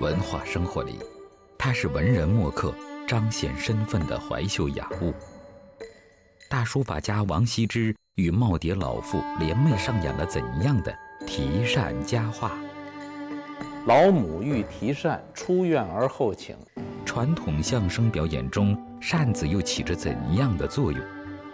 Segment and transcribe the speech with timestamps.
[0.00, 0.98] 文化生活里，
[1.58, 2.74] 它是文人墨客
[3.06, 5.12] 彰显身份的怀秀雅物。
[6.48, 10.94] 大书法家王羲之与耄耋老妇联袂上演了怎样的
[11.26, 12.52] 题扇佳话？
[13.86, 16.56] 老母欲题扇，出院而后请。
[17.04, 21.00] 传统相声表演中，扇子又起着怎样的作用？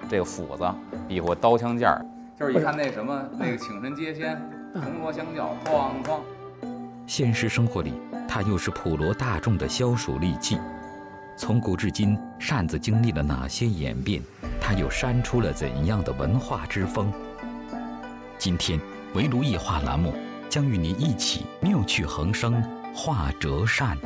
[0.08, 0.64] 这个斧子
[1.08, 2.06] 比划刀枪剑儿，
[2.38, 4.40] 就是一看那什么那个请神接仙，
[4.72, 6.20] 铜锣相叫，哐哐。
[7.06, 7.92] 现实生活里，
[8.26, 10.58] 它又是普罗大众的消暑利器。
[11.36, 14.20] 从古至今，扇子经历了哪些演变？
[14.60, 17.12] 它又扇出了怎样的文化之风？
[18.36, 18.80] 今天，
[19.14, 20.12] 围炉易画栏目
[20.48, 22.60] 将与您一起妙趣横生，
[22.92, 23.96] 画折扇。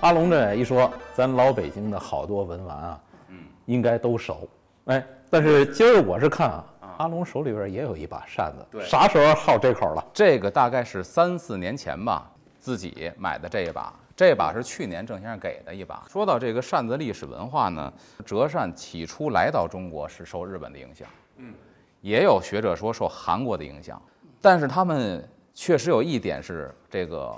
[0.00, 4.46] 阿龙这一说，咱老北京的好多文玩啊，嗯，应该都熟。
[4.84, 6.64] 哎，但是今儿我是看啊，
[6.98, 10.04] 阿龙手里边也有一把扇子，对啥时候好这口了？
[10.12, 13.92] 这个大概是三四年前吧，自己买的这一把。
[14.16, 16.02] 这把是去年郑先生给的一把。
[16.08, 17.92] 说到这个扇子历史文化呢，
[18.26, 21.54] 折扇起初来到中国是受日本的影响，嗯，
[22.00, 24.02] 也有学者说受韩国的影响，
[24.42, 27.32] 但是他们确实有一点是这个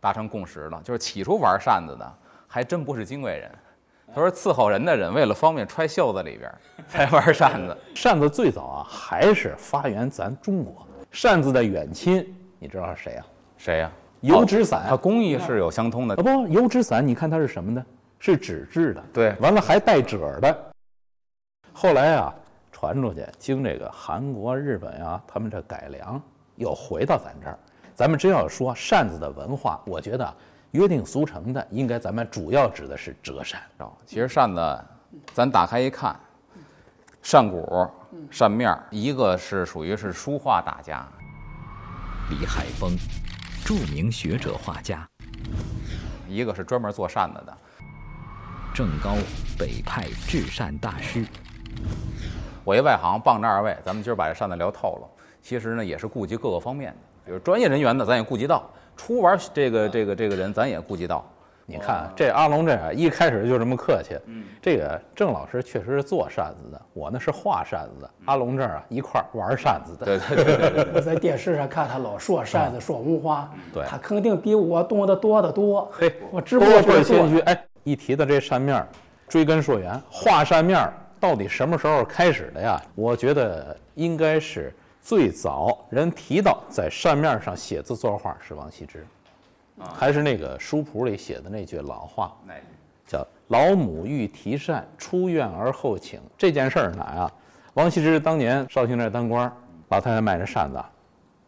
[0.00, 3.50] 达成共识了，就是起初玩扇子的还真不是金贵人，
[4.14, 6.52] 他说伺候人的人为了方便揣袖子里边
[6.86, 7.76] 才玩扇子。
[7.94, 10.86] 扇子最早啊，还是发源咱中国。
[11.10, 13.26] 扇子的远亲，你知道是谁啊？
[13.56, 13.90] 谁呀、
[14.20, 14.84] 油纸伞。
[14.88, 17.84] 它工艺是有相通的啊，不，油纸伞，你看它是什么呢？
[18.18, 20.72] 是纸质的，对完了还带褶儿的。
[21.72, 22.34] 后来啊，
[22.70, 26.20] 传出去，经这个韩国、日本啊，他们这改良，
[26.56, 27.58] 又回到咱这儿。
[27.94, 30.34] 咱们真要说扇子的文化，我觉得啊
[30.72, 33.60] 约定俗成的，应该咱们主要指的是折扇。
[33.78, 34.84] 哦其实扇子，
[35.34, 36.18] 咱打开一看，
[37.22, 37.86] 扇骨、
[38.30, 41.06] 扇面儿，一个是属于是书画大家，
[42.30, 42.96] 李海峰，
[43.64, 45.06] 著名学者画家，
[46.26, 47.56] 一个是专门做扇子的。
[48.74, 49.16] 郑高，
[49.58, 51.26] 北派制扇大师。
[52.64, 55.08] 我一外行，傍着二位，咱们今儿把这扇子聊透了。
[55.42, 58.62] 其实呢，也是顾及各个方面的，比如专业人员呢，咱也顾及到；
[58.96, 61.24] 初玩这个这个这个人，咱也顾及到。
[61.64, 64.18] 你看啊这阿龙这啊，一开始就这么客气。
[64.26, 68.10] 嗯，这个郑老师确实是做扇子的，我呢是画扇子的。
[68.26, 70.04] 阿龙这儿啊一块儿玩扇子的。
[70.04, 70.86] 对对对对。
[70.92, 75.88] 我在电视上看他老说扇子、说文化，对他肯定比我懂得多得多。
[75.92, 77.38] 嘿，我只不过谦虚。
[77.40, 78.84] 哎，一提到这扇面，
[79.28, 82.82] 追根溯源，画扇面到底什么时候开始的呀？
[82.96, 89.04] 我觉得应该是最早人提到在扇面上写字作画是王羲之，
[89.92, 92.32] 还是那个书谱里写的那句老话，
[93.04, 96.20] 叫“老母欲提扇，出院而后请”。
[96.38, 97.32] 这件事儿哪啊？
[97.74, 99.52] 王羲之当年绍兴那儿当官儿，
[99.88, 100.88] 老太太卖这扇子啊，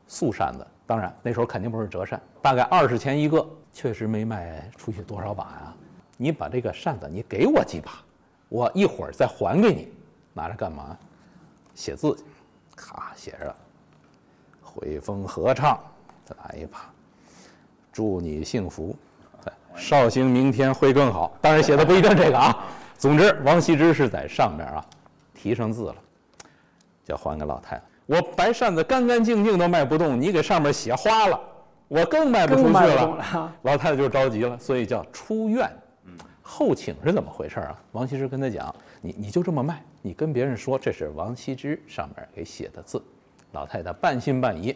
[0.08, 5.74] 素扇子，当然那时候肯定不是折扇，大概二十钱一个，确实没卖出去多少把呀。
[6.16, 7.92] 你把这个扇子，你给我几把，
[8.48, 9.92] 我一会儿再还给你，
[10.32, 10.98] 拿着干嘛？
[11.72, 12.24] 写字去，
[12.74, 13.54] 咔写着
[14.62, 15.78] “汇丰合唱”，
[16.24, 16.80] 再来一把，
[17.92, 18.96] 祝你幸福。
[19.76, 21.36] 绍兴明天会更好。
[21.40, 22.64] 当然写的不一定这个啊。
[22.96, 24.84] 总之，王羲之是在上面啊
[25.34, 25.96] 提上字了，
[27.04, 27.82] 叫还给老太太。
[28.06, 31.40] 我白扇子干干净净都卖不动，你给上面写花了，
[31.88, 33.16] 我更卖不出去了。
[33.16, 33.52] 了。
[33.62, 35.70] 老太太就着急了，所以叫出院。
[36.40, 37.76] 后请是怎么回事啊？
[37.92, 38.72] 王羲之跟他讲
[39.04, 43.04] ：“你你就这么卖，你跟别人说这是王羲之上面给写的字。”
[43.52, 44.74] 老太太半信半疑，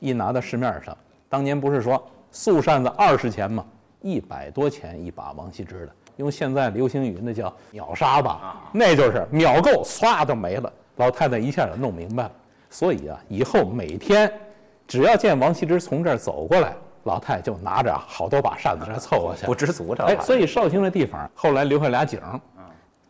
[0.00, 0.94] 一拿到市面上，
[1.30, 3.64] 当年不是说素扇子二十钱吗？
[4.02, 10.70] 一百多钱一把王羲之的，用现在流行语那叫秒杀吧，那就是秒购，唰就没了。
[10.96, 12.32] 老太太一下就弄明白了，
[12.68, 14.30] 所以啊，以后每天
[14.86, 19.46] 只要见王羲之从这儿走过来，老太太就拿着好多把扇子这凑过去。
[19.46, 22.38] 不知足着哎，所以绍兴这地方后来留下俩景儿，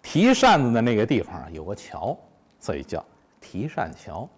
[0.03, 2.16] 提扇子的那个地方啊有个桥，
[2.59, 3.05] 所以叫
[3.41, 4.28] 提扇桥。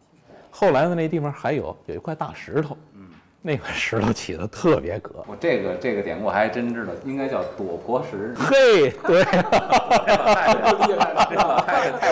[0.50, 3.06] 后来的那地方还有有一块大石头，嗯
[3.40, 5.24] 那块石头起的特别格。
[5.26, 8.32] 我这个这个典故还真知道，应该叫躲婆石。
[8.36, 9.42] 嘿，对，太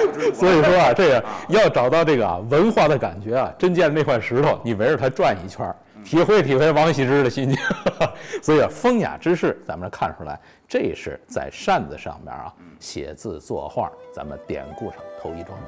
[0.07, 7.59] 不知足所以说啊，这个要找到这个啊文化的感觉啊，真见那块石头，你围着它转一圈儿，体会体会王羲之的心情。
[8.43, 15.59] 所以啊，风雅之士，咱们能看出来，这是在扇子上面啊写字作画，咱们典故上头一桩。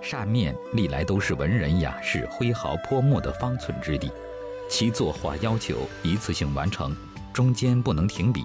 [0.00, 4.10] 扇面历来都是文人雅士挥毫泼墨的方寸之地，
[4.68, 6.94] 其作画要求一次性完成，
[7.32, 8.44] 中间不能停笔。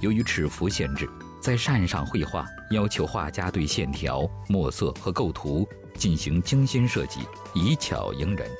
[0.00, 1.08] 由于尺幅限制，
[1.40, 7.20] 在扇上绘画要求画家对线条、墨色和构图进行精心设计，
[7.54, 8.50] 以巧迎人。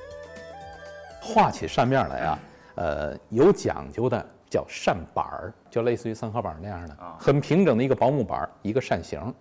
[1.24, 2.38] 画起扇面来啊，
[2.74, 9.32] 呃，有讲究的叫扇板儿，就类似于三合板那样的，很平整的一个薄木板儿，一个扇形，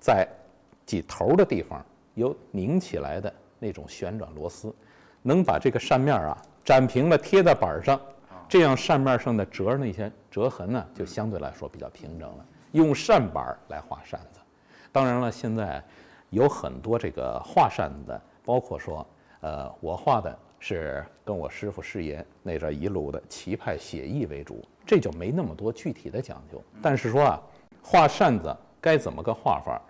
[0.00, 0.26] 在
[0.86, 1.84] 几头的地方
[2.14, 4.74] 有拧起来的那种旋转螺丝，
[5.20, 8.00] 能把这个扇面啊展平了贴在板儿上，
[8.48, 12.44] 这样扇面上的折那些折痕呢就相对来说比较平整了。
[12.72, 14.40] 用扇板儿来画扇子，
[14.90, 15.82] 当然了，现在
[16.30, 19.06] 有很多这个画扇子的，包括说，
[19.40, 26.62] 呃，我画的是跟我师傅师爷那阵一路的棋派写意为主，这就没那么多具体的讲究。
[26.80, 27.42] 但是说啊，
[27.82, 29.80] 画扇子该怎么个画法？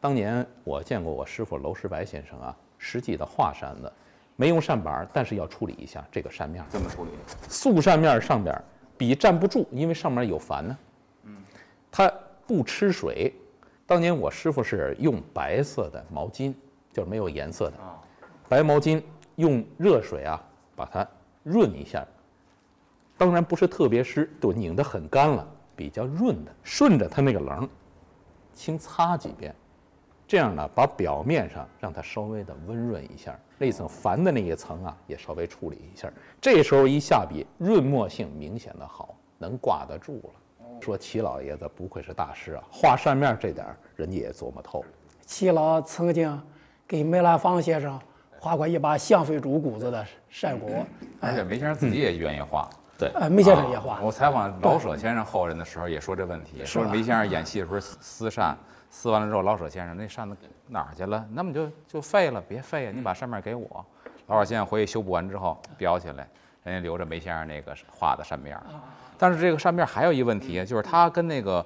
[0.00, 3.92] 当年我见过我师傅娄师白先生啊，实际的画扇子，
[4.36, 6.66] 没用扇板儿，但是要处理一下这个扇面儿。
[6.70, 7.10] 这么处理？
[7.48, 8.64] 素扇面上边儿
[8.96, 10.78] 笔站不住，因为上面有矾呢。
[11.24, 11.36] 嗯
[11.90, 12.12] 它
[12.46, 13.32] 不吃水。
[13.84, 16.54] 当年我师傅是用白色的毛巾，
[16.92, 17.74] 就是没有颜色的
[18.48, 19.02] 白毛巾，
[19.42, 20.40] 用热水啊
[20.76, 21.06] 把它
[21.42, 22.06] 润一下。
[23.18, 25.44] 当然不是特别湿，都拧得很干了，
[25.74, 27.68] 比较润的，顺着它那个棱，
[28.52, 29.54] 轻擦几遍，
[30.26, 36.10] 这样呢，把表面上让它稍微的温润一下，那层矾的那一层啊，也稍微处理一下。
[36.40, 40.80] 这时候一下笔，润墨性明显的好，能挂得住了。
[40.80, 44.88] 说齐老爷子不愧是大师啊，画扇面这点人家也琢磨透了。
[45.26, 46.40] 齐老曾经
[46.88, 48.00] 给梅兰芳先生
[48.42, 50.84] 画过一把香妃竹骨子的扇骨，
[51.20, 52.68] 而且梅先生自己也愿意画。
[52.98, 54.00] 对，呃，梅先生也画啊。
[54.02, 58.58] 我采访老舍先生后人的时候也说这问题，说梅先生演戏的时候撕撕扇，
[58.90, 60.36] 撕完了之后，老舍先生那扇子
[60.66, 61.24] 哪儿去了？
[61.30, 63.86] 那么就就废了，别废啊，你把扇面给我。
[64.26, 66.26] 老舍先生回去修补完之后裱起来，
[66.64, 68.64] 人家留着梅先生那个画的扇面儿。
[69.16, 71.64] 但是这个扇面还有一个问题，就是它跟那个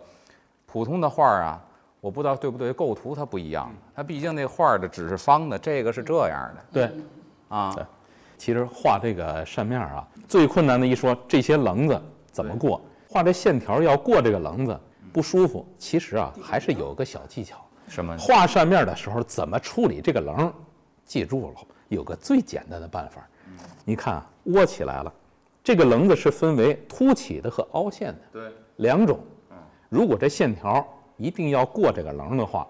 [0.67, 1.58] 普通的画儿啊，
[2.06, 3.68] 我不知道对不对，构图它不一样。
[3.92, 6.90] 它毕竟那画儿的纸是方的，这个是这样的对，
[7.48, 7.74] 啊。
[7.74, 7.84] 对
[8.38, 12.00] 其实画这个扇面啊，最困难的一说这些棱子
[12.30, 14.78] 怎么过，画这线条要过这个棱子
[15.12, 15.66] 不舒服。
[15.78, 17.56] 其实啊，还是有个小技巧。
[17.88, 18.16] 什么？
[18.16, 20.52] 画扇面的时候怎么处理这个棱儿？
[21.04, 21.54] 记住了，
[21.88, 23.26] 有个最简单的办法。
[23.84, 25.12] 你看啊，窝起来了，
[25.64, 29.18] 这个棱子是分为凸起的和凹陷的对，两种。
[29.88, 30.86] 如果这线条
[31.16, 32.66] 一定要过这个棱的话，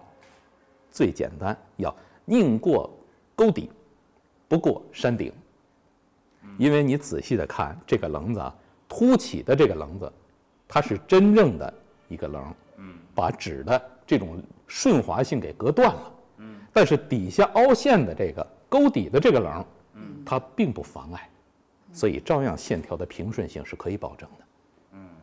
[0.90, 1.94] 最简单要
[2.24, 2.90] 宁过
[3.34, 3.70] 沟底，
[4.48, 5.32] 不过山顶。
[6.58, 8.54] 因为你仔细的看这个棱子啊，
[8.88, 10.10] 凸起的这个棱子，
[10.68, 11.74] 它是真正的
[12.08, 12.54] 一个棱，
[13.14, 16.12] 把纸的这种顺滑性给隔断了。
[16.72, 19.64] 但是底下凹陷的这个沟底的这个棱，
[20.24, 21.28] 它并不妨碍，
[21.92, 24.46] 所以照样线条的平顺性是可以保证的。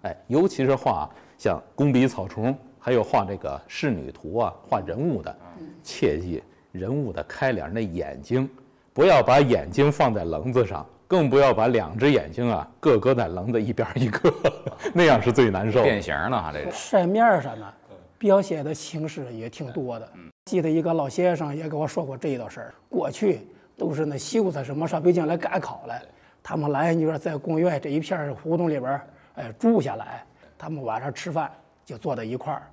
[0.09, 5.33] 哎，尤其是画像工笔草虫，还有画这个仕女图啊，画人物的，
[5.81, 6.43] 切记
[6.73, 8.49] 人物的开脸那眼睛，
[8.91, 14.33] 不要把眼睛放在棱子上，更不要把两只眼睛啊各搁在棱子一边一个，
[14.93, 15.81] 那样是最难受。
[15.81, 17.73] 变形了哈，这个扇面上呢，
[18.17, 20.09] 表现的形式也挺多的。
[20.43, 22.73] 记得一个老先生也给我说过这一道事儿。
[22.89, 23.47] 过去
[23.77, 26.01] 都是那秀才什么上北京来赶考来，
[26.43, 30.25] 他们来你说在公园这一片胡同里边儿，哎住下来，
[30.57, 31.49] 他们晚上吃饭
[31.85, 32.63] 就坐在一块儿，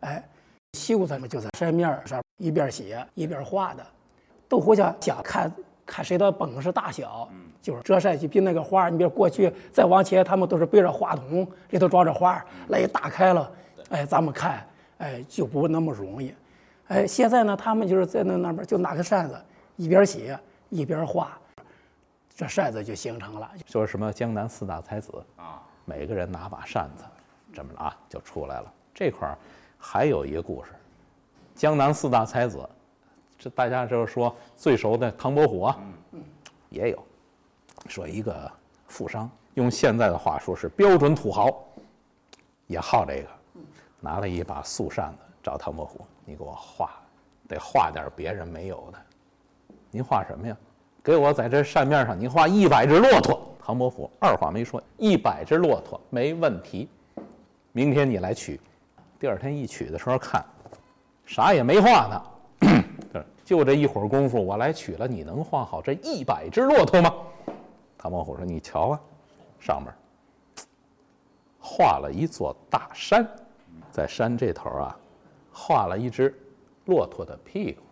[0.00, 0.22] 哎，
[0.74, 3.86] 秀才们就在扇面儿上一边写一边画的，
[4.48, 5.52] 都互相想看
[5.84, 7.28] 看谁的本事大小。
[7.62, 13.52] 就是折扇就比那个花儿，你比如过去再往前，他们都是背着话筒，里头装着花儿，来一打开了，
[13.90, 16.34] 哎，咱们看，哎，就不那么容易。
[16.88, 19.38] 哎，现在呢，他们就是在那那边就拿个扇子，
[19.76, 21.38] 一边写一边画，
[22.34, 23.50] 这扇子就形成了。
[23.66, 27.04] 说什么江南四大才子啊，每个人拿把扇子，
[27.52, 28.72] 这么着啊就出来了。
[28.94, 29.36] 这块儿
[29.78, 30.70] 还有一个故事，
[31.54, 32.68] 江南四大才子，
[33.38, 35.78] 这大家就是说最熟的唐伯虎啊，
[36.68, 37.02] 也有，
[37.86, 38.50] 说一个
[38.86, 41.64] 富商，用现在的话说是标准土豪，
[42.66, 43.28] 也好这个，
[44.00, 46.90] 拿了一把素扇子找唐伯虎，你给我画，
[47.48, 48.98] 得画点别人没有的。
[49.90, 50.56] 您画什么呀？
[51.02, 53.40] 给我在这扇面上，您画一百只骆驼。
[53.58, 56.88] 唐伯虎二话没说，一百只骆驼没问题。
[57.72, 58.60] 明天你来取。
[59.18, 60.44] 第二天一取的时候看，
[61.24, 62.22] 啥也没画呢。
[63.12, 67.14] 对就这一会儿功夫，我来取了，你能画好这一百只骆驼吗？
[67.98, 69.00] 唐伯虎说：“你瞧啊，
[69.58, 69.92] 上面
[71.58, 73.28] 画了一座大山，
[73.90, 74.96] 在山这头啊，
[75.52, 76.34] 画了一只
[76.86, 77.82] 骆驼的屁股，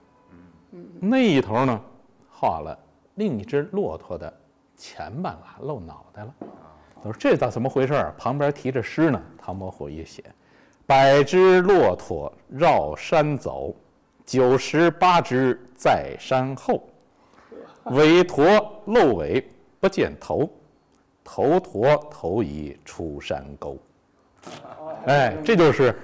[1.00, 1.80] 那一头呢，
[2.30, 2.78] 画了
[3.16, 4.32] 另一只骆驼的
[4.76, 6.34] 前半拉露脑袋了。
[7.02, 8.14] 他说这咋怎么回事儿？
[8.18, 9.20] 旁边提着诗呢。
[9.36, 10.22] 唐伯虎一写：
[10.86, 13.74] 百只骆驼绕山走，
[14.26, 16.82] 九十八只在山后。
[17.84, 18.46] 尾驼
[18.86, 19.48] 露尾
[19.80, 20.50] 不见头，
[21.24, 23.78] 头陀头已出山沟。
[25.06, 25.98] 哎，这就是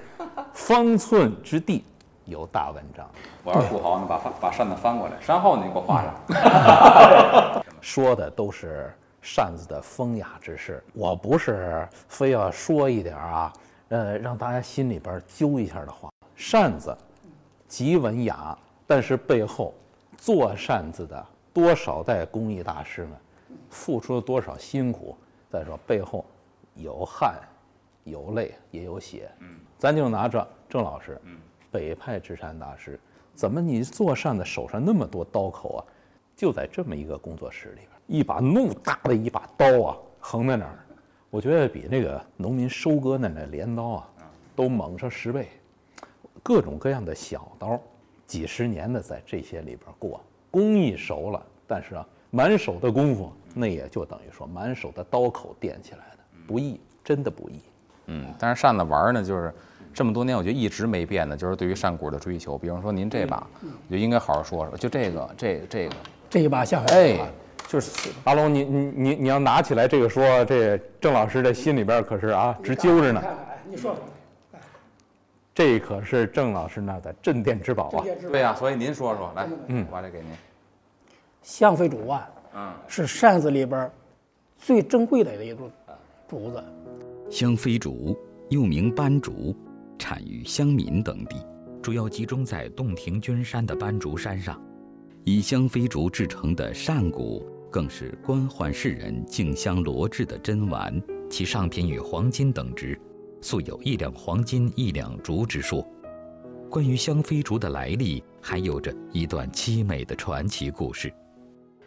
[0.53, 1.85] 方寸之地
[2.25, 3.07] 有大文章。
[3.43, 7.63] 我要是土豪，你把翻把扇子翻过来，山后你给我画上。
[7.83, 8.91] 说的都是
[9.25, 10.85] 扇子的风雅之事。
[10.93, 13.51] 我不是非要说一点啊，
[13.89, 16.11] 呃，让大家心里边揪一下的话。
[16.37, 16.95] 扇子
[17.67, 19.73] 极文雅，但是背后
[20.19, 23.13] 做扇子的多少代工艺大师们
[23.71, 25.17] 付出了多少辛苦？
[25.51, 26.23] 再说背后
[26.75, 27.41] 有汗、
[28.03, 29.31] 有泪，也有血。
[29.39, 31.39] 嗯，咱就拿着郑老师，嗯，
[31.71, 33.01] 北派制扇大师，
[33.35, 35.81] 怎么你做扇子手上那么多刀口啊？
[36.37, 40.79] 就在这么一个工作室里边，一把怒大的一把刀啊，横在那儿，
[41.31, 44.09] 我觉得比那个农民收割的那镰刀啊，
[44.55, 45.49] 都猛上十倍。
[46.43, 47.81] 各种各样的小刀，
[48.27, 50.21] 几十年的在这些里边过，
[50.51, 57.61] 工艺熟了，但是啊，满手的功夫，那也就等于说满手的刀口垫起来的，不易，真的不易。
[58.09, 59.51] 嗯，但是扇子玩儿呢，就是
[59.95, 62.59] 这么多年，我觉得一直没变的，就是对于扇骨的追求。
[62.59, 63.47] 比方说您这把，
[63.89, 65.95] 我就应该好好说说，就这个，这这个，
[66.29, 67.31] 这一把下回哎，
[67.75, 73.21] 就是阿龙，你你你你要拿起来这个说，这郑老师这心里边可是啊直揪着呢。
[73.69, 74.61] 你说说，
[75.53, 78.05] 这可是郑老师那的镇店之宝啊！
[78.31, 80.29] 对呀、所以您说说，来，嗯我把这给您。
[81.43, 83.91] 香妃竹啊，嗯，是扇子里边
[84.57, 85.69] 最珍贵的一种
[86.29, 86.63] 竹子。
[87.29, 88.17] 香妃竹
[88.51, 89.53] 又名斑竹，
[89.99, 91.45] 产于湘闽等地，
[91.83, 94.63] 主要集中在洞庭君山的斑竹山上。
[95.25, 102.97] 以香妃竹制成的扇骨，更是官宦士人竞相罗制的珍玩，其上品与黄金等值，
[103.41, 105.85] 素有一两黄金一两竹之说。
[106.71, 111.13] 关于香妃竹的来历，还有着一段凄美的传奇故事。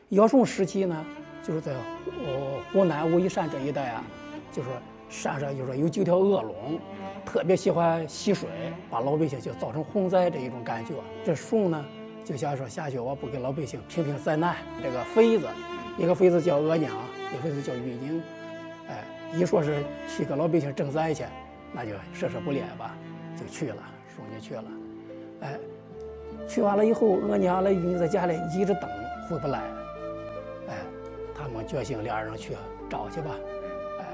[0.10, 1.06] 尧舜时期呢，
[1.42, 2.12] 就是在湖
[2.74, 4.04] 湖南武夷山这一带啊，
[4.52, 4.68] 就是
[5.08, 6.78] 山上就是有几条恶龙，
[7.26, 8.50] 特别喜欢吸水，
[8.90, 10.96] 把老百姓就造成洪灾这一种感觉。
[11.24, 11.86] 这舜呢
[12.26, 14.58] 就想说下去我不给老百姓平平灾难。
[14.84, 15.48] 这个妃子，
[15.98, 16.94] 一个妃子叫额娘，
[17.34, 18.22] 一个妃子叫玉英，
[18.88, 19.04] 哎，
[19.36, 21.24] 一说是去给老百姓赈灾去，
[21.74, 22.96] 那就涉涉不列吧，
[23.36, 23.78] 就去了，
[24.16, 24.64] 舜就去了，
[25.42, 25.58] 哎，
[26.48, 28.88] 去完了以后，额娘和玉英在家里一直等，
[29.28, 29.60] 回不来。
[30.68, 30.76] 哎，
[31.36, 32.56] 他们决心俩人去
[32.88, 33.32] 找去吧。
[34.00, 34.06] 哎，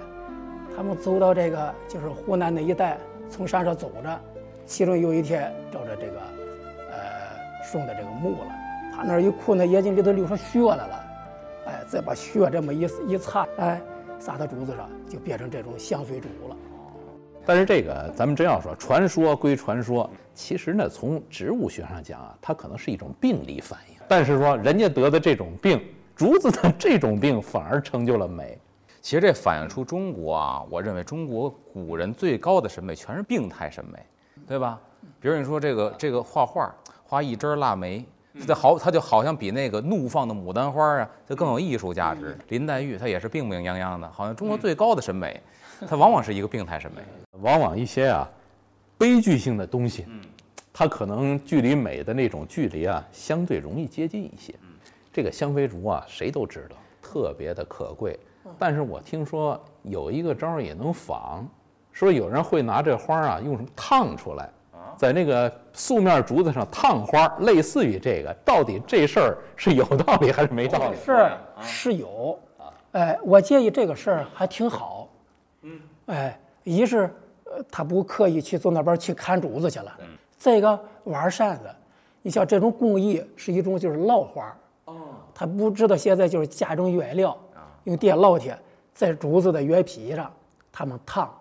[0.75, 2.97] 他们走到这个就是湖南那一带，
[3.29, 4.21] 从山上走着，
[4.65, 6.19] 其中有一天照着这个
[6.91, 6.97] 呃
[7.65, 8.55] 送的这个墓了，
[8.95, 11.02] 他那儿一哭，那眼睛里头流出血来了。
[11.93, 13.79] 哎，再把血这么一一擦，哎，
[14.19, 16.57] 撒到竹子上，就变成这种香妃竹了。
[17.45, 23.97] 但是这个咱们真要说传说归传说，其实呢，从植物学上讲啊，它可能是一种病理反应。
[24.07, 25.79] 但是说人家得的这种病，
[26.15, 28.57] 竹子的 这种病反而成就了美。
[29.01, 33.99] 其实这反映出中国啊，我认为中国古人最高的审美全是病态审美，
[34.47, 34.79] 对吧？
[35.19, 36.73] 比如你说这个这个画画，
[37.03, 38.03] 画一枝腊梅，
[38.47, 42.37] 这好，它就好像比那个怒放的牡丹花啊，就更有艺术价值。
[42.49, 45.39] 林黛玉她也是病病殃殃的，好像中国最高的审美，
[45.87, 47.01] 它往往是一个病态审美。
[47.41, 48.29] 往往一些啊
[48.97, 50.05] 悲剧性的东西，
[50.71, 54.53] 它可能距离美的那种距离啊，相对容易接近一些。
[55.11, 58.19] 这个香妃竹啊，谁都知道，特别的可贵。
[58.57, 61.47] 但是我听说有一个招儿也能仿，
[61.91, 64.49] 说有人会拿这花儿啊，用什么烫出来，
[64.97, 68.33] 在那个素面竹子上烫花儿，类似于这个。
[68.45, 70.97] 到底这事儿是有道理还是没道理？
[71.03, 71.31] 是
[71.61, 72.39] 是有，
[72.91, 75.07] 哎，我建议这个事儿还挺好。
[75.61, 77.09] 嗯，哎，一是
[77.45, 79.91] 呃他不刻意去坐那边去砍竹子去了，
[80.37, 81.63] 再一个玩扇子，
[82.21, 84.95] 你像这种工艺是一种就是烙花儿，哦，
[85.33, 87.37] 他不知道现在就是加种原料，
[87.85, 88.57] 用电烙铁
[88.93, 90.31] 在竹子的原皮上
[90.71, 91.33] 他们烫，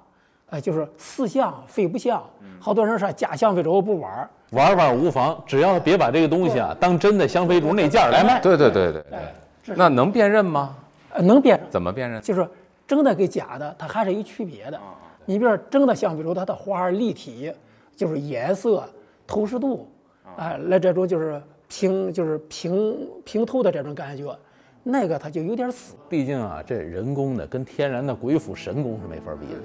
[0.53, 2.23] 哎，就是似像非不像。
[2.61, 8.39] 好多人说假香妃竹不玩儿，玩玩无妨，只要别把这个东西啊当真的香妃竹那件儿来卖。
[8.41, 10.77] 对对对对哎对，那能辨认吗？
[11.15, 11.67] 呃能变成。
[11.71, 12.21] 怎么辨认？
[12.21, 12.47] 就是
[12.87, 14.79] 真的跟假的，它还是有区别的。
[15.25, 17.51] 你比如说真的香妃竹，它的花儿立体，
[17.97, 18.85] 就是颜色、
[19.27, 19.89] 透视度，
[20.37, 24.37] 哎，来这种就是平就是平平透的这种感觉，
[24.83, 25.95] 那个它就有点死。
[26.09, 29.61] 毕竟啊，这人工的跟天然的鬼斧神工是没法比的。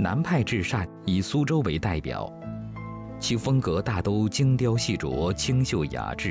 [0.00, 2.32] 南派至善以苏州为代表，
[3.18, 6.30] 其风格大都精雕细琢、清秀雅致；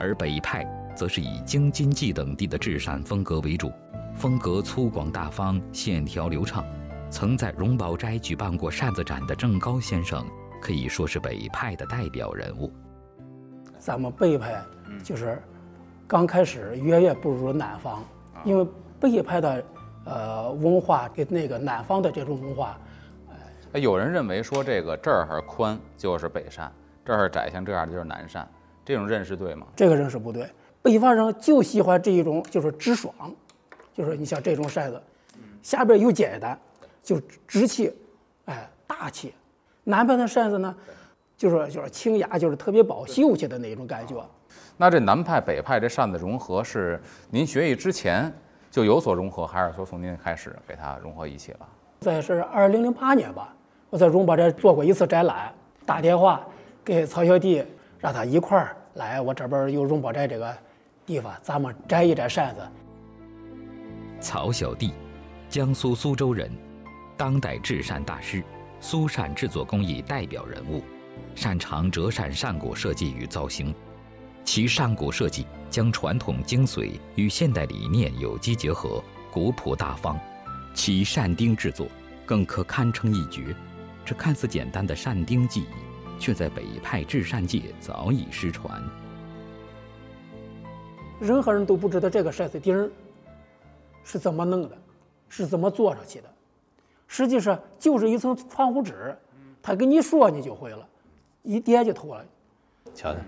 [0.00, 3.70] 而北派则是以京津冀等地的至善风格为主，
[4.16, 6.64] 风格粗犷大方，线条流畅。
[7.10, 10.26] 曾在荣宝斋举办过扇子展的郑高先生，
[10.58, 12.72] 可以说是北派的代表人物。
[13.76, 14.64] 咱们北派
[15.04, 15.38] 就是
[16.08, 18.02] 刚开始远远不如南方，
[18.42, 18.66] 因为
[18.98, 19.62] 北派的
[20.04, 22.78] 呃文化跟那个南方的这种文化，
[23.72, 26.70] 哎有人认为说这个这儿宽就是北扇，
[27.04, 28.48] 这儿窄像这样的就是南扇，
[28.84, 29.66] 这种认识对吗？
[29.74, 30.48] 这个认识不对。
[30.82, 33.14] 北方人就喜欢这一种，就是直爽，
[33.94, 35.00] 就是你像这种扇子，
[35.62, 36.58] 下边又简单，
[37.02, 37.94] 就直气，
[38.46, 39.32] 哎，大气。
[39.84, 40.74] 南边的扇子呢，
[41.36, 44.20] 就是就是清雅，就是特别保秀气的那种感觉。
[44.76, 48.32] 那这南派北派这扇子融合是您学艺之前
[48.72, 51.68] 就有所融合，还是说从您开始给它融合一起了？
[52.00, 53.54] 在是二零零八年吧，
[53.90, 55.52] 我在荣宝斋做过一次展览，
[55.84, 56.40] 打电话
[56.82, 57.62] 给曹小弟，
[58.00, 60.56] 让他一块儿来我这边有荣宝斋这个
[61.04, 62.62] 地方，咱们展一展扇子。
[64.20, 64.94] 曹小弟，
[65.50, 66.50] 江苏苏州人，
[67.14, 68.42] 当代制扇大师，
[68.80, 70.80] 苏扇制作工艺代表人物，
[71.34, 73.74] 擅长折扇扇骨设计与造型。
[74.44, 80.18] 其上古设计将传统精髓与现代理念有机结合，古朴大方。
[80.74, 81.86] 其扇钉制作
[82.24, 83.54] 更可堪称一绝。
[84.04, 85.66] 这看似简单的扇钉技艺，
[86.18, 88.82] 却在北派制扇界早已失传。
[91.20, 92.90] 任何人都不知道这个扇子钉儿
[94.02, 94.76] 是怎么弄的，
[95.28, 96.28] 是怎么做上去的。
[97.06, 99.16] 实际上就是一层窗户纸，
[99.62, 100.88] 他跟你说你就会了，
[101.42, 102.24] 一点就透了。
[102.94, 103.20] 瞧瞧，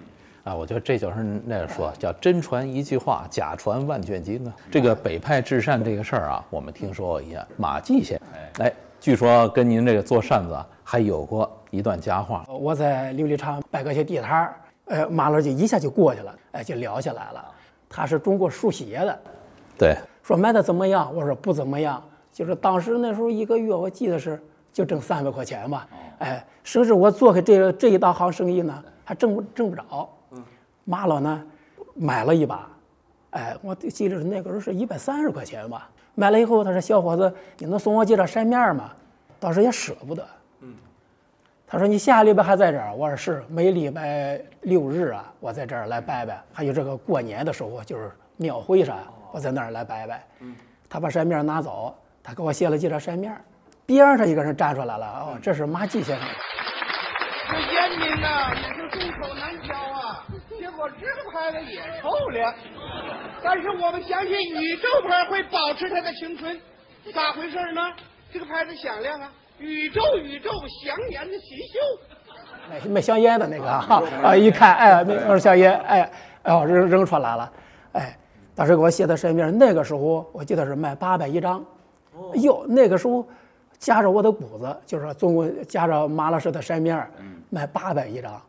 [0.45, 4.55] 啊，我觉得这就是那样说，叫真传一句话，假传万卷经啊。
[4.71, 7.47] 这个北派制扇这个事儿啊，我们听说过一下。
[7.57, 12.45] 马季先生，哎，据说跟您这个做扇子啊还有过一段佳话。
[12.47, 17.43] 我在琉璃厂摆个些地摊儿，呃，马老就一下就过去了，哎，就聊起来了。
[17.89, 19.19] 他是中国书鞋的，
[19.79, 21.11] 对，说卖的怎么样？
[21.15, 24.39] 我说不怎么样，就是当时那时候一个月我记得是
[24.75, 30.11] 就挣三百块钱吧，哎，甚至我做开这这一大行生意呢，还挣不挣不着。
[30.85, 31.43] 马老呢
[31.95, 32.69] 买了一把，
[33.31, 35.89] 哎，我记得那个时候是一百三十块钱吧。
[36.15, 38.91] 买了以后，他说：“小伙子，你能送我几张扇面吗？”
[39.41, 40.25] 当时也舍不得。
[41.67, 46.41] 他说：“你下礼拜还在这儿？”我说：“是，每礼拜六日啊，我在这儿来拜拜。
[46.53, 48.97] 还有这个过年的时候，就是庙会上，
[49.33, 50.25] 我在那儿来拜拜。”
[50.89, 51.93] 他把扇面拿走，
[52.23, 53.37] 他给我写了几张扇面。
[53.85, 56.29] 边上一个人站出来了，哦，这是马季先生。
[57.51, 60.25] 这严民呐，也是众口难调啊。
[60.85, 62.55] 结果这个牌子也臭了，
[63.43, 66.59] 但是我们相信宇宙牌会保持它的青春。
[67.15, 67.81] 咋回事呢？
[68.33, 70.51] 这个牌子响亮啊，宇宙宇宙
[70.83, 71.79] 香烟的奇秀。
[72.69, 76.11] 卖卖香烟的那个啊，啊，一看，哎，那根香烟，哎，
[76.45, 77.53] 哦，扔扔出来了，
[77.93, 78.17] 哎，
[78.55, 81.65] 当时给我写的身边，那个时候我记得是卖八百一张，
[82.35, 83.27] 哎呦，那个时候
[83.79, 87.07] 夹着我的谷子，就是说总共夹着马老师的扇面，
[87.51, 88.41] 卖八百一张，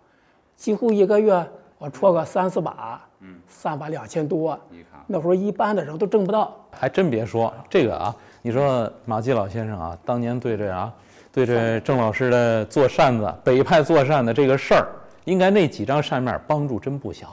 [0.56, 1.46] 几乎一个月
[1.78, 6.56] 我戳个三四把，嗯三把两千多，你看那会儿一般的人都挣不到。
[6.72, 10.92] 还真别说这个啊，你说马季老先生啊，当年对这啊，
[11.32, 14.88] 对这郑老师的做扇子、北派做扇的这个事儿，
[15.26, 17.28] 应该那几张扇面帮助真不小。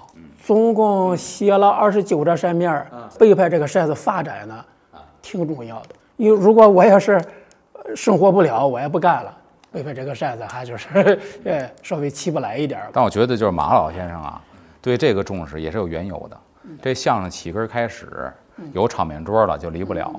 [0.44, 2.86] 总共写了二十九张扇面儿，
[3.18, 4.64] 北派这个扇子发展呢，
[5.22, 5.90] 挺重要的。
[6.16, 7.12] 因为如果我要是
[7.74, 9.36] 呃生活不了，我也不干了。
[9.72, 12.90] 北派这个扇子还就是呃稍微起不来一点儿。
[12.92, 14.40] 但我觉得就是马老先生啊，
[14.82, 16.38] 对这个重视也是有缘由的。
[16.80, 18.30] 这相声起根儿开始
[18.72, 20.12] 有场面桌了，就离不了。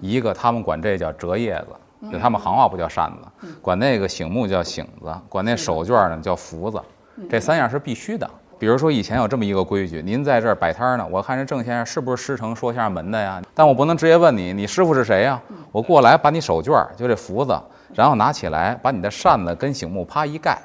[0.00, 6.80] 一个他们管这叫折叶子，就他们行话不叫扇子，管那个醒目叫醒子，管那手绢呢叫福子，
[7.28, 8.28] 这三样是必须的。
[8.58, 13.40] 比如说以前有这么一个规矩，您在这儿摆摊儿呢，我看这郑先生是不是师承说相声门的呀？
[13.54, 15.40] 但我不能直接问你，你师傅是谁呀？
[15.70, 17.56] 我过来把你手绢儿就这福子，
[17.94, 20.58] 然后拿起来把你的扇子跟醒目啪一盖，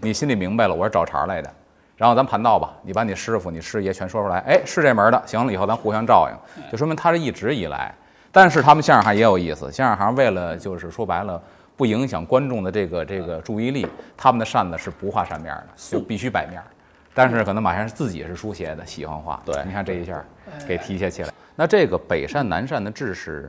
[0.00, 1.50] 你心里明白了，我是找茬儿来的。
[1.96, 7.94] 然后咱盘道吧，你把你师傅、你师爷全说出来，哎，是这门的，行了，以后咱互相照应，就说明他是一直以来。
[8.32, 11.40] 但是他们相声行也有意思，相声行为了就是说白了
[11.76, 16.66] 不影响观众的这个这个注意力，他们的扇子是不画扇面的，就必须摆面儿。
[17.14, 19.40] 但是可能马先生自己是书写的，喜欢画。
[19.44, 20.20] 对你看这一下
[20.66, 21.32] 给提携起来。
[21.54, 23.48] 那这个北扇南扇的制式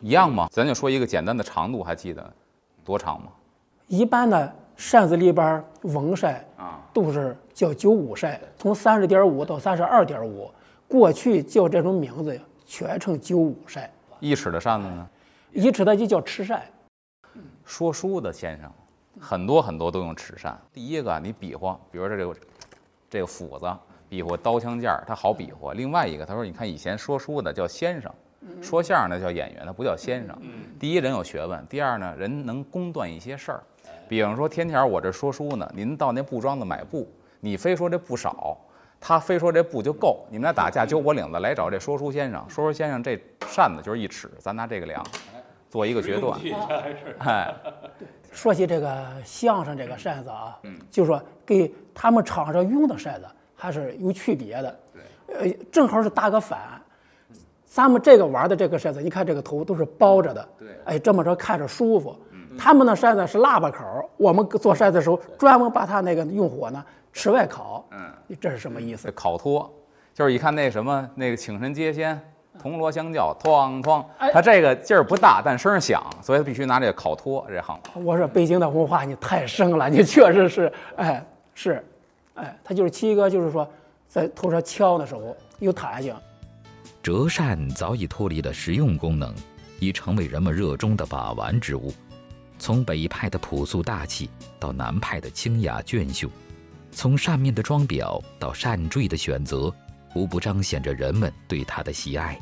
[0.00, 0.48] 一样吗？
[0.50, 2.32] 咱就说一个简单的长度，还记得
[2.84, 3.28] 多长吗？
[3.86, 10.50] 一般的扇子里边儿翁扇啊都是叫九五扇，从三十点五到三十二点五，
[10.88, 15.08] 过去叫这种名字全称九五扇，一尺的扇子呢？
[15.52, 16.62] 一尺的就叫尺扇。
[17.64, 18.72] 说书的先生，
[19.20, 20.58] 很多很多都用尺扇。
[20.72, 22.36] 第一个，你比划，比如说这个
[23.10, 23.70] 这个斧子，
[24.08, 25.74] 比划刀枪剑儿，它好比划。
[25.74, 28.12] 另外一个，他说，你看以前说书的叫先生，
[28.62, 30.36] 说相声的叫演员，他不叫先生。
[30.78, 33.62] 第一人有学问，第二呢，人能公断一些事儿。
[34.08, 38.58] 比方说，天天我这说书呢，您到那布庄子买布，你非说这布少，
[38.98, 45.04] 他非说这布就够，你们俩打架揪我领子来找这说书先生，说书先生这扇子就是一尺，咱拿这个量，
[45.68, 46.40] 做一个决断。
[47.18, 47.54] 哎，
[48.32, 54.80] 说起这个相声这个扇子啊，嗯，就说给他们场上用的扇子还是有区别的。
[55.28, 56.79] 对，呃，正好是打个反。
[57.70, 62.16] 咱们这个玩的这个筛子，你看这个头都是包着的，对，哎，这么着看着舒服。
[62.58, 67.86] 他们的筛子是喇叭口，我们做筛子的时候专门把它那个用火呢室外烤。
[67.92, 69.08] 嗯，这是什么意思？
[69.12, 69.72] 烤托，
[70.12, 72.20] 就是一看那什么那个请神接仙，
[72.60, 77.78] 铜锣相叫，哐哐，它这个劲儿不大，但声响，所以必须拿这个烤托这行。
[78.04, 81.84] 我说北京的文化你太深了，你确实是，哎，是，
[82.34, 83.64] 哎，它就是起一个就是说
[84.08, 86.12] 在头上敲的时候有弹性。
[87.02, 89.34] 折扇早已脱离了实用功能，
[89.78, 91.92] 已成为人们热衷的把玩之物。
[92.58, 96.28] 从北派的朴素大气到南派的清雅隽秀，
[96.92, 99.74] 从扇面的装裱到扇坠的选择，
[100.14, 102.38] 无不彰显着人们对它的喜爱。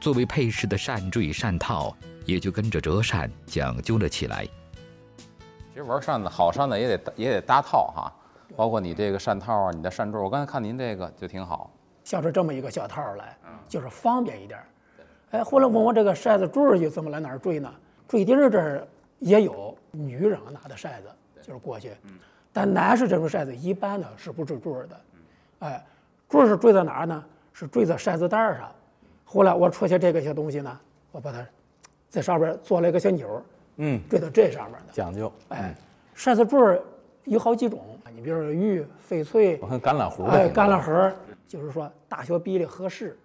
[0.00, 4.44] 作为配饰的扇坠、扇套也就跟着折扇讲究了起来。
[5.72, 8.12] 其实玩扇子，好扇子也得也得搭套哈，
[8.56, 10.20] 包括你这个扇套啊，你的扇坠。
[10.20, 11.70] 我刚才看您这个就挺好，
[12.06, 13.36] 像是这么一个小套来，
[13.68, 14.60] 就是方便一点。
[15.32, 17.68] 哎，后来问我这个扇子坠儿又怎么来哪儿坠呢？
[18.06, 18.86] 坠钉儿这儿。
[19.18, 21.08] 也有女人拿的扇子，
[21.40, 21.90] 就是过去，
[22.52, 25.00] 但男士这种扇子一般呢是不坠坠的，
[25.60, 25.86] 哎，
[26.28, 27.24] 坠是坠在哪儿呢？
[27.54, 28.70] 是坠在扇子带上。
[29.24, 30.80] 后来我出现这个小东西呢，
[31.12, 31.38] 我把它
[32.10, 33.42] 在上边做了一个小钮儿，
[33.78, 35.32] 嗯，坠到这上面的，讲究。
[35.48, 35.74] 哎，
[36.14, 36.78] 扇子坠
[37.24, 37.80] 有好几种，
[38.14, 41.10] 你比如说玉、翡翠，我看橄榄核，哎，橄榄核，
[41.46, 43.18] 就是说大小比例合适。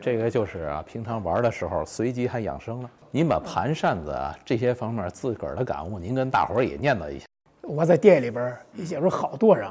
[0.00, 2.90] 这个就是啊，平常玩的时候随机还养生了。
[3.10, 7.26] 您把盘扇子啊这些方面自个儿的感悟，您跟大伙儿也念叨一下。
[7.62, 9.70] 我在店里边也见着好多人，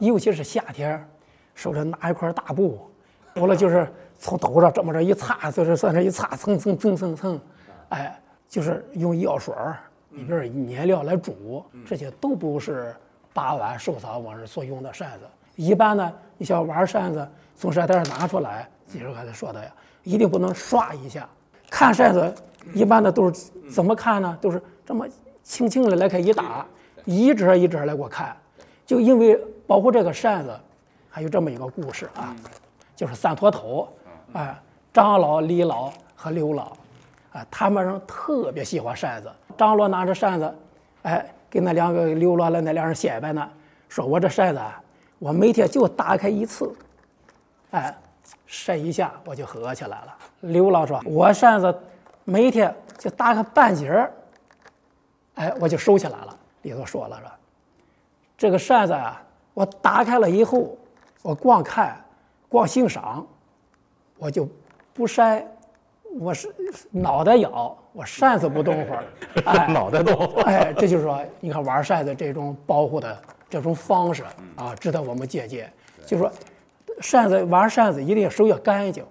[0.00, 1.08] 尤其是夏天，
[1.54, 2.90] 手上拿一块大布，
[3.36, 3.86] 完了就是
[4.18, 7.40] 从头上这么着一擦，就是算是一擦，蹭蹭蹭蹭蹭，
[7.90, 9.78] 哎，就是用药水儿
[10.10, 12.92] 里边粘料来煮，这些都不是
[13.32, 15.26] 把玩收藏往日所用的扇子。
[15.60, 18.66] 一般呢，你像玩扇子，从扇袋拿出来。
[18.86, 19.70] 记者刚才说的呀，
[20.02, 21.28] 一定不能刷一下。
[21.68, 22.34] 看扇子，
[22.72, 24.38] 一般的都是怎么看呢？
[24.40, 25.06] 都是这么
[25.42, 26.64] 轻轻的来开一打，
[27.04, 28.34] 一折一折来给我看。
[28.86, 30.58] 就因为保护这个扇子，
[31.10, 32.34] 还有这么一个故事啊，
[32.96, 33.86] 就是三坨头，
[34.32, 34.58] 哎，
[34.94, 36.72] 张老、李老和刘老，
[37.32, 39.30] 啊，他们人特别喜欢扇子。
[39.58, 40.54] 张罗拿着扇子，
[41.02, 43.46] 哎，给那两个刘老的那两人显摆呢，
[43.90, 44.60] 说我这扇子，
[45.20, 46.74] 我每天就打开一次，
[47.70, 47.96] 哎。
[48.46, 50.16] 晒一下我就合起来了。
[50.40, 51.72] 刘老说：“我扇子
[52.24, 54.12] 每天就打开半截儿，
[55.36, 57.30] 哎，我就收起来了。”里头说了说
[58.36, 59.22] ：“这个扇子啊，
[59.54, 60.76] 我打开了以后，
[61.22, 61.96] 我光看，
[62.48, 63.24] 光欣赏，
[64.18, 64.48] 我就
[64.92, 65.44] 不扇，
[66.18, 66.52] 我是
[66.90, 69.04] 脑袋摇，我扇子不动会儿，
[69.46, 70.42] 哎，脑袋动。
[70.42, 73.16] 哎，这就是说，你看玩扇子这种保护的
[73.50, 74.22] 这种方式
[74.56, 75.70] 啊，值得我们借鉴。
[76.06, 76.30] 就说。
[77.00, 79.02] 扇子玩扇子一定要手要干净，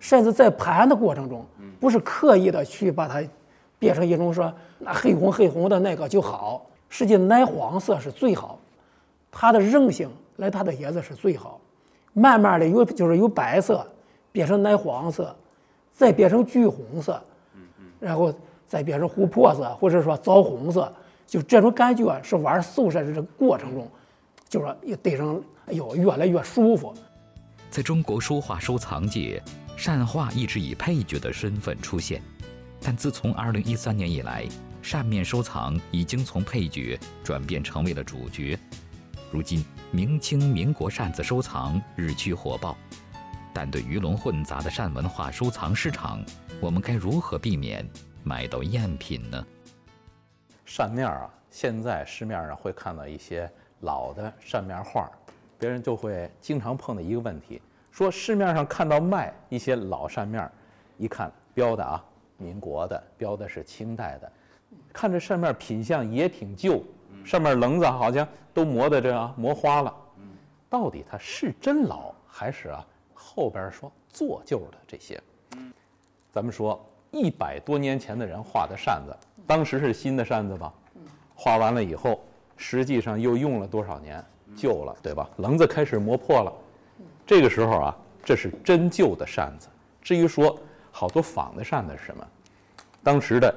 [0.00, 1.46] 扇子在盘的过程中，
[1.78, 3.22] 不是刻意的去把它
[3.78, 8.58] 变成一种说那黑红黑红的那个就好，实际奶黄色是最好，
[9.30, 11.60] 它的韧性来它的颜色是最好，
[12.14, 13.86] 慢慢的由就是由白色
[14.32, 15.32] 变成奶黄色，
[15.92, 17.22] 再变成橘红色，
[18.00, 18.34] 然后
[18.66, 20.92] 再变成琥珀色或者说枣红色，
[21.26, 23.90] 就这种感觉是玩素扇的这个过程中，
[24.48, 26.94] 就说也对上哎呦越来越舒服。
[27.70, 29.42] 在中国书画收藏界，
[29.76, 32.22] 扇画一直以配角的身份出现，
[32.80, 34.46] 但自从2013年以来，
[34.80, 38.56] 扇面收藏已经从配角转变成为了主角。
[39.32, 42.76] 如今，明清民国扇子收藏日趋火爆，
[43.52, 46.24] 但对鱼龙混杂的扇文化收藏市场，
[46.60, 47.84] 我们该如何避免
[48.22, 49.44] 买到赝品呢？
[50.66, 53.50] 扇面啊，现在市面上会看到一些
[53.80, 55.10] 老的扇面画。
[55.58, 60.50] 别人就会经常碰到一个问题，说市面上看到卖一些老扇面，
[60.98, 62.04] 一看标的啊，
[62.36, 64.30] 民国的，标的是清代的，
[64.92, 66.82] 看这扇面品相也挺旧，
[67.24, 69.94] 上面棱子好像都磨的这样磨花了，
[70.68, 75.18] 到底它是真老还是啊后边说做旧的这些？
[76.30, 76.78] 咱们说
[77.12, 80.72] 一百多年前的人画的扇子，当时是新的扇子吧？
[81.34, 82.20] 画完了以后，
[82.56, 84.24] 实际上又用了多少年？
[84.56, 85.28] 旧了，对吧？
[85.36, 86.52] 棱子开始磨破了，
[87.26, 89.68] 这个时候啊，这是真旧的扇子。
[90.00, 90.58] 至于说
[90.90, 92.26] 好多仿的扇子是什么，
[93.02, 93.54] 当时的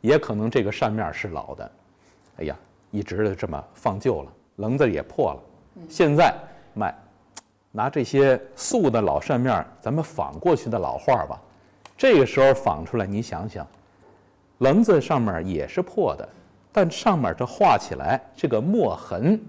[0.00, 1.70] 也可能这个扇面是老的，
[2.38, 2.56] 哎呀，
[2.90, 5.40] 一直的这么放旧了，棱子也破了。
[5.88, 6.34] 现在
[6.74, 6.92] 卖
[7.70, 11.40] 拿这些素的老扇面，咱们仿过去的老画吧。
[11.96, 13.64] 这个时候仿出来，你想想，
[14.62, 16.28] 棱子上面也是破的，
[16.70, 19.40] 但上面这画起来这个墨痕，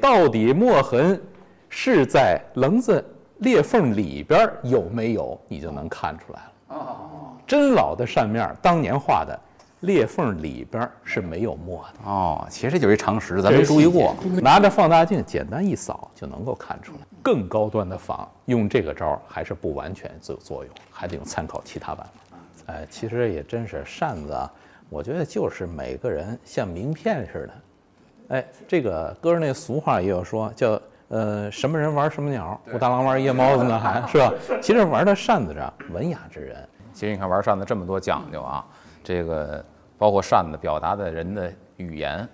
[0.00, 1.20] 到底墨痕
[1.68, 3.04] 是在棱子
[3.38, 6.52] 裂缝里边有没有，你就能看出来了。
[6.68, 9.38] 哦，真老的扇面，当年画的。
[9.82, 14.12] 裂缝里边是没有墨的哦，其实就是一常识，咱没注意过。
[14.42, 16.98] 拿着放大镜简单一扫就能够看出来。
[17.22, 22.27] 更高端的仿用这个招还是不完全有作用，还得用参考其他办法。
[22.68, 24.50] 哎，其实也真是扇子啊，
[24.88, 28.36] 我觉得就是每个人像名片似的。
[28.36, 34.32] 哎，这个歌儿那俗话也有说，叫呃什么人玩什么鸟，武大郎玩夜猫子呢，还 是吧？
[34.60, 36.68] 其实玩的扇子上文雅之人。
[36.92, 38.64] 其实你看玩扇子这么多讲究啊。
[39.02, 39.64] 这个
[39.96, 42.28] 包括扇子表达的人的语言，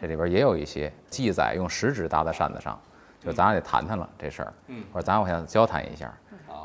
[0.00, 2.80] 这里边也有一些记载，用食指搭在扇子上，
[3.20, 4.52] 就咱俩得谈谈了这事儿。
[4.68, 6.10] 嗯，或者咱我想交谈一下。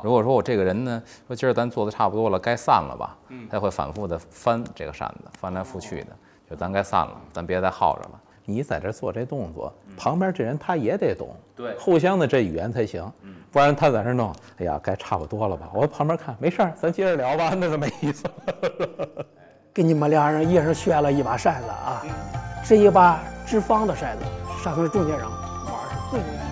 [0.02, 3.16] 如果说我这个人呢，说今儿咱做的差不多了，该散了吧？
[3.28, 6.08] 嗯，他会反复的翻这个扇子，翻来覆去的，
[6.50, 8.20] 就咱该散了，咱别再耗着了。
[8.46, 13.08] 你在这做这动作，旁边这人他也得懂，对，互相的这语言才行。
[13.22, 15.70] 嗯，不然他在这弄，哎呀，该差不多了吧？
[15.72, 18.24] 我旁边看，没事儿，咱接着聊吧，那就没意思。
[19.72, 22.02] 给你们俩人一人选了一把扇子啊，
[22.66, 24.24] 这一把直方的扇子，
[24.64, 25.38] 上头中间人玩
[25.88, 26.49] 是最容易。